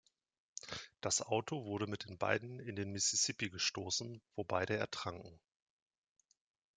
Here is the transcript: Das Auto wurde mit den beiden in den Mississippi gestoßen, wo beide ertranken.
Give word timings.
Das 0.99 1.21
Auto 1.21 1.65
wurde 1.65 1.85
mit 1.85 2.05
den 2.09 2.17
beiden 2.17 2.59
in 2.59 2.75
den 2.75 2.91
Mississippi 2.91 3.51
gestoßen, 3.51 4.19
wo 4.35 4.43
beide 4.43 4.75
ertranken. 4.75 5.39